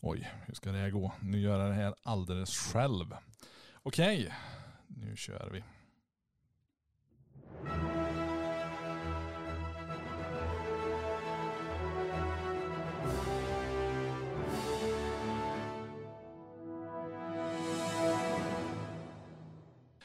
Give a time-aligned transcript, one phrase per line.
[0.00, 1.12] Oj, hur ska det här gå?
[1.20, 3.16] Nu gör jag det här alldeles själv.
[3.82, 4.34] Okej,
[4.86, 5.64] nu kör vi.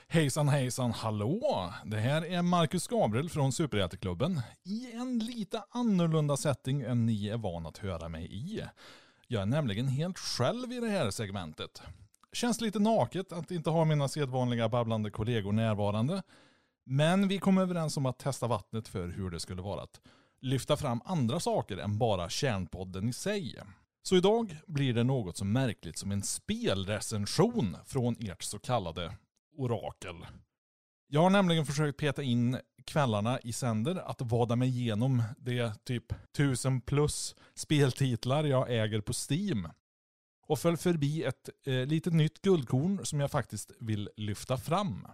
[0.07, 1.73] Hejsan hejsan hallå!
[1.85, 7.37] Det här är Marcus Gabriel från Superhjälteklubben i en lite annorlunda setting än ni är
[7.37, 8.63] vana att höra mig i.
[9.27, 11.81] Jag är nämligen helt själv i det här segmentet.
[12.33, 16.23] Känns lite naket att inte ha mina sedvanliga babblande kollegor närvarande.
[16.85, 20.01] Men vi kom överens om att testa vattnet för hur det skulle vara att
[20.41, 23.59] lyfta fram andra saker än bara kärnpodden i sig.
[24.03, 29.15] Så idag blir det något så märkligt som en spelrecension från ert så kallade
[29.57, 30.15] orakel.
[31.07, 36.13] Jag har nämligen försökt peta in kvällarna i sänder att vada mig igenom det typ
[36.35, 39.67] tusen plus speltitlar jag äger på Steam.
[40.47, 45.07] Och föll förbi ett eh, litet nytt guldkorn som jag faktiskt vill lyfta fram.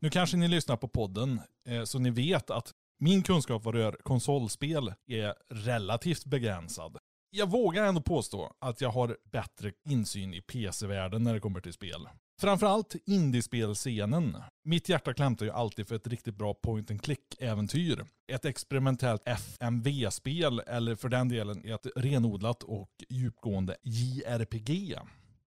[0.00, 3.96] Nu kanske ni lyssnar på podden eh, så ni vet att min kunskap vad rör
[4.02, 6.98] konsolspel är relativt begränsad.
[7.30, 11.72] Jag vågar ändå påstå att jag har bättre insyn i PC-världen när det kommer till
[11.72, 12.08] spel.
[12.40, 14.36] Framförallt indiespelscenen.
[14.64, 18.06] Mitt hjärta klämtar ju alltid för ett riktigt bra point and click-äventyr.
[18.32, 24.96] Ett experimentellt FMV-spel eller för den delen ett renodlat och djupgående JRPG.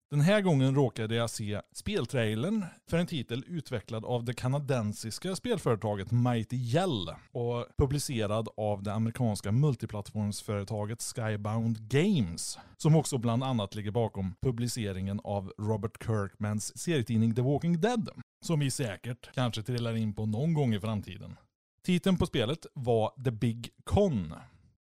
[0.09, 6.11] Den här gången råkade jag se speltrailern för en titel utvecklad av det kanadensiska spelföretaget
[6.11, 12.58] Mighty Yell och publicerad av det amerikanska multiplattformsföretaget Skybound Games.
[12.77, 18.09] Som också bland annat ligger bakom publiceringen av Robert Kirkmans serietidning The Walking Dead.
[18.45, 21.36] Som vi säkert kanske trillar in på någon gång i framtiden.
[21.86, 24.33] Titeln på spelet var The Big Con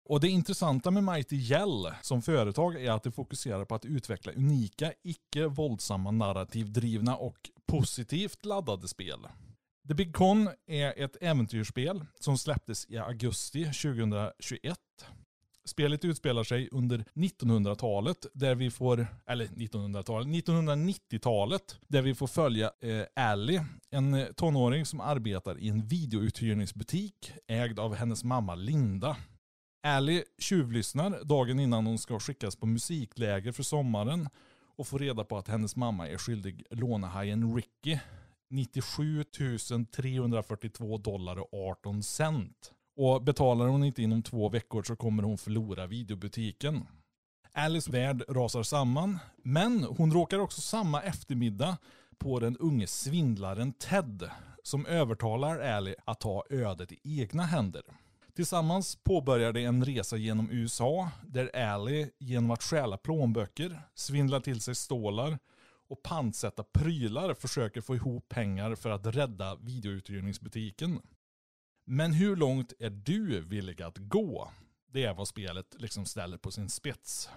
[0.06, 4.32] och det intressanta med Mighty Yell som företag är att det fokuserar på att utveckla
[4.32, 9.20] unika, icke våldsamma narrativdrivna och positivt laddade spel.
[9.88, 14.78] The Big Con är ett äventyrsspel som släpptes i augusti 2021.
[15.66, 22.72] Spelet utspelar sig under 1900-talet där vi får, eller 1900-talet, 1990-talet där vi får följa
[22.82, 23.60] eh, Ally,
[23.90, 29.18] en eh, tonåring som arbetar i en videouthyrningsbutik ägd av hennes mamma Linda.
[29.86, 34.30] Ally tjuvlyssnar dagen innan hon ska skickas på musikläger för sommaren
[34.76, 38.00] och får reda på att hennes mamma är skyldig lånehajen Ricky
[38.50, 39.24] 97
[39.96, 42.72] 342 dollar och 18 cent.
[42.96, 46.88] Och betalar hon inte inom två veckor så kommer hon förlora videobutiken.
[47.52, 51.78] Alice värld rasar samman, men hon råkar också samma eftermiddag
[52.18, 54.30] på den unge svindlaren Ted
[54.64, 57.84] som övertalar Ally att ta ödet i egna händer.
[58.36, 64.62] Tillsammans påbörjar de en resa genom USA där Ally genom att stjäla plånböcker, svindla till
[64.62, 65.40] sig stålar
[65.90, 71.00] och pantsätta prylar försöker få ihop pengar för att rädda videouthyrningsbutiken.
[71.86, 74.52] Men hur långt är du villig att gå?
[74.92, 77.30] Det är vad spelet liksom ställer på sin spets.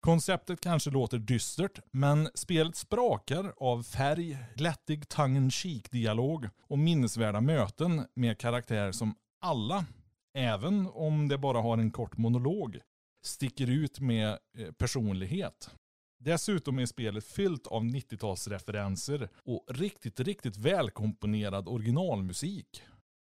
[0.00, 7.40] Konceptet kanske låter dystert, men spelet sprakar av färg, glättig tongue in dialog och minnesvärda
[7.40, 9.84] möten med karaktärer som alla
[10.34, 12.80] även om det bara har en kort monolog,
[13.24, 15.70] sticker ut med eh, personlighet.
[16.24, 22.82] Dessutom är spelet fyllt av 90-talsreferenser och riktigt, riktigt välkomponerad originalmusik.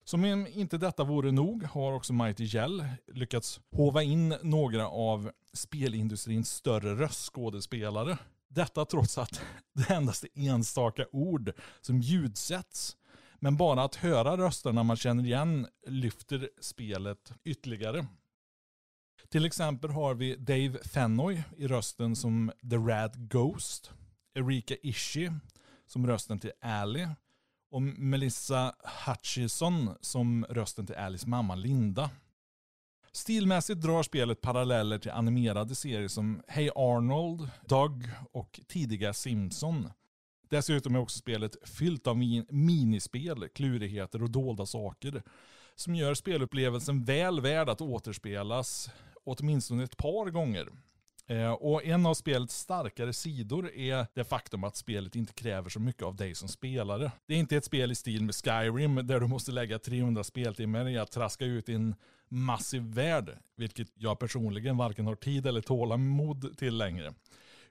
[0.05, 5.31] Som om inte detta vore nog har också Mighty Gell lyckats hova in några av
[5.53, 8.19] spelindustrins större röstskådespelare.
[8.49, 9.41] Detta trots att
[9.75, 12.97] det endast är enstaka ord som ljudsätts
[13.45, 18.07] men bara att höra rösterna man känner igen lyfter spelet ytterligare.
[19.29, 23.91] Till exempel har vi Dave Fennoy i rösten som The Rad Ghost.
[24.35, 25.33] Erika Ishii
[25.87, 27.07] som rösten till Ally.
[27.71, 28.75] Och Melissa
[29.07, 32.11] Hutchison som rösten till Allys mamma Linda.
[33.13, 39.89] Stilmässigt drar spelet paralleller till animerade serier som Hey Arnold, Doug och tidiga Simpson.
[40.49, 45.23] Dessutom är också spelet fyllt av min minispel, klurigheter och dolda saker.
[45.75, 48.91] Som gör spelupplevelsen väl värd att återspelas
[49.25, 50.69] åtminstone ett par gånger.
[51.27, 55.81] Eh, och en av spelets starkare sidor är det faktum att spelet inte kräver så
[55.81, 57.13] mycket av dig som spelare.
[57.27, 60.89] Det är inte ett spel i stil med Skyrim där du måste lägga 300 speltimmar
[60.89, 61.95] i att traska ut i en
[62.29, 67.15] massiv värld, vilket jag personligen varken har tid eller tålamod till längre.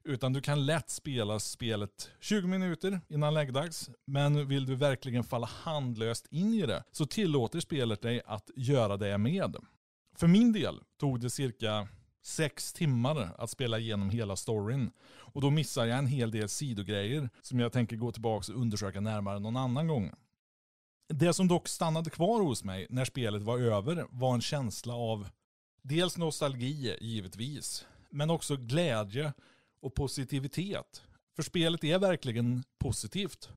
[0.05, 3.89] Utan du kan lätt spela spelet 20 minuter innan läggdags.
[4.05, 8.97] Men vill du verkligen falla handlöst in i det så tillåter spelet dig att göra
[8.97, 9.55] det med.
[10.15, 11.87] För min del tog det cirka
[12.23, 14.91] sex timmar att spela igenom hela storyn.
[15.05, 19.01] Och då missar jag en hel del sidogrejer som jag tänker gå tillbaka och undersöka
[19.01, 20.11] närmare någon annan gång.
[21.09, 25.27] Det som dock stannade kvar hos mig när spelet var över var en känsla av
[25.81, 29.33] dels nostalgi givetvis, men också glädje
[29.83, 31.03] och positivitet.
[31.35, 33.49] För spelet är verkligen positivt.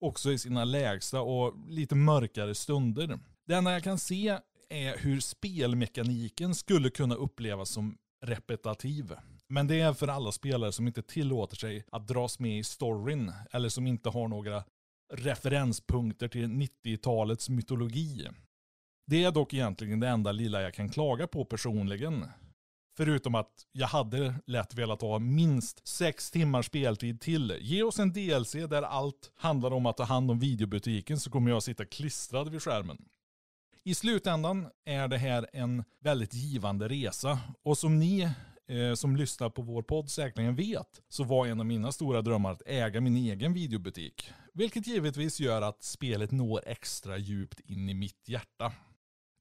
[0.00, 3.18] Också i sina lägsta och lite mörkare stunder.
[3.46, 4.38] Det enda jag kan se
[4.68, 9.12] är hur spelmekaniken skulle kunna upplevas som repetitiv.
[9.48, 13.32] Men det är för alla spelare som inte tillåter sig att dras med i storyn
[13.50, 14.64] eller som inte har några
[15.12, 18.28] referenspunkter till 90-talets mytologi.
[19.06, 22.24] Det är dock egentligen det enda lilla jag kan klaga på personligen.
[22.96, 27.58] Förutom att jag hade lätt velat ha minst sex timmars speltid till.
[27.60, 31.50] Ge oss en DLC där allt handlar om att ta hand om videobutiken så kommer
[31.50, 32.98] jag sitta klistrad vid skärmen.
[33.84, 37.38] I slutändan är det här en väldigt givande resa.
[37.62, 38.20] Och som ni
[38.68, 42.52] eh, som lyssnar på vår podd säkerligen vet, så var en av mina stora drömmar
[42.52, 44.30] att äga min egen videobutik.
[44.54, 48.72] Vilket givetvis gör att spelet når extra djupt in i mitt hjärta.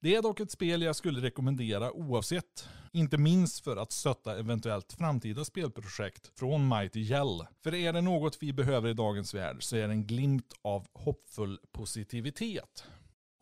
[0.03, 2.69] Det är dock ett spel jag skulle rekommendera oavsett.
[2.91, 7.45] Inte minst för att stötta eventuellt framtida spelprojekt från Mighty Yell.
[7.63, 10.87] För är det något vi behöver i dagens värld så är det en glimt av
[10.93, 12.83] hoppfull positivitet.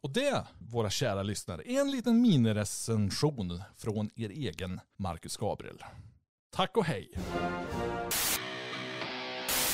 [0.04, 5.84] Och det, våra kära lyssnare, är en liten minirecension från er egen Marcus Gabriel.
[6.56, 7.12] Tack och hej!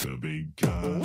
[0.04, 1.02] The big gun.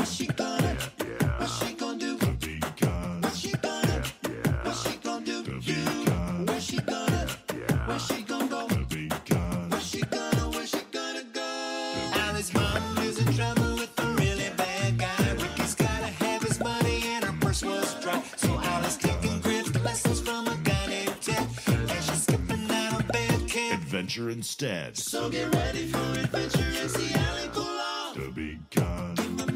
[24.11, 24.97] Adventure instead.
[24.97, 28.15] So get ready for adventure and see Allie pull off.
[28.15, 28.59] The big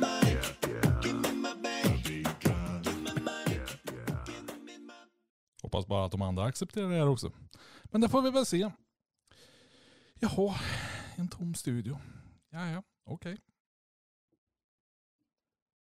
[0.00, 0.24] my
[5.62, 7.32] Hoppas bara att de andra accepterar det här också.
[7.84, 8.70] Men det får vi väl se.
[10.18, 10.54] Jaha,
[11.16, 11.98] en tom studio.
[12.50, 13.38] Ja, ja, okej.